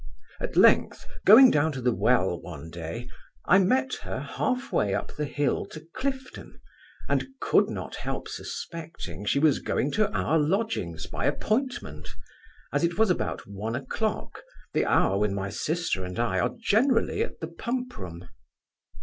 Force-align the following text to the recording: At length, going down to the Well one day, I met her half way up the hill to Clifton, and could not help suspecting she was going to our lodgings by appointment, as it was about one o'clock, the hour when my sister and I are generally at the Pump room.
At 0.39 0.57
length, 0.57 1.05
going 1.27 1.51
down 1.51 1.71
to 1.73 1.79
the 1.81 1.93
Well 1.93 2.41
one 2.41 2.71
day, 2.71 3.07
I 3.45 3.59
met 3.59 3.93
her 4.01 4.19
half 4.19 4.71
way 4.71 4.95
up 4.95 5.15
the 5.15 5.25
hill 5.25 5.67
to 5.67 5.87
Clifton, 5.95 6.59
and 7.07 7.27
could 7.39 7.69
not 7.69 7.97
help 7.97 8.27
suspecting 8.27 9.25
she 9.25 9.37
was 9.37 9.59
going 9.59 9.91
to 9.91 10.11
our 10.11 10.39
lodgings 10.39 11.05
by 11.05 11.25
appointment, 11.27 12.15
as 12.73 12.83
it 12.83 12.97
was 12.97 13.11
about 13.11 13.45
one 13.45 13.75
o'clock, 13.75 14.41
the 14.73 14.85
hour 14.87 15.19
when 15.19 15.35
my 15.35 15.51
sister 15.51 16.03
and 16.03 16.17
I 16.17 16.39
are 16.39 16.55
generally 16.59 17.21
at 17.21 17.39
the 17.39 17.47
Pump 17.49 17.95
room. 17.99 18.27